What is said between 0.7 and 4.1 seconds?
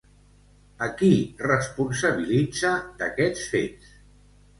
A qui responsabilitza d'aquests fets?